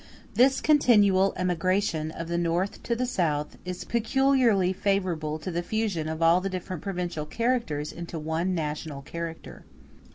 [0.33, 6.07] This continual emigration of the North to the South is peculiarly favorable to the fusion
[6.09, 9.63] of all the different provincial characters into one national character.